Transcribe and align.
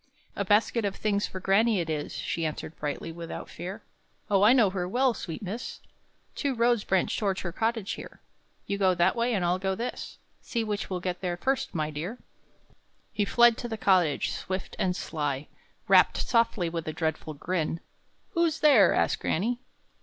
"A 0.35 0.43
basket 0.43 0.83
of 0.83 0.95
things 0.95 1.27
for 1.27 1.39
granny, 1.39 1.79
it 1.79 1.87
is," 1.87 2.15
She 2.15 2.43
answered 2.43 2.75
brightly, 2.79 3.11
without 3.11 3.47
fear. 3.47 3.83
"Oh, 4.31 4.41
I 4.41 4.51
know 4.51 4.71
her 4.71 4.79
very 4.79 4.87
well, 4.87 5.13
sweet 5.13 5.43
miss! 5.43 5.79
Two 6.33 6.55
roads 6.55 6.83
branch 6.83 7.15
towards 7.15 7.41
her 7.41 7.51
cottage 7.51 7.91
here; 7.91 8.19
You 8.65 8.79
go 8.79 8.95
that 8.95 9.15
way, 9.15 9.31
and 9.35 9.45
I'll 9.45 9.59
go 9.59 9.75
this. 9.75 10.17
See 10.41 10.63
which 10.63 10.89
will 10.89 11.01
get 11.01 11.21
there 11.21 11.37
first, 11.37 11.75
my 11.75 11.91
dear!" 11.91 12.17
He 13.13 13.25
fled 13.25 13.57
to 13.59 13.67
the 13.67 13.77
cottage, 13.77 14.31
swift 14.31 14.75
and 14.79 14.95
sly; 14.95 15.47
Rapped 15.87 16.17
softly, 16.17 16.67
with 16.67 16.87
a 16.87 16.93
dreadful 16.93 17.35
grin. 17.35 17.79
"Who's 18.31 18.61
there?" 18.61 18.95
asked 18.95 19.19
granny. 19.19 19.59